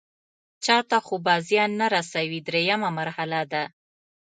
چاته 0.65 0.97
خو 1.05 1.15
به 1.25 1.35
زیان 1.47 1.71
نه 1.79 1.87
رسوي 1.95 2.39
دریمه 2.47 2.89
مرحله 2.97 3.41
ده. 3.51 3.63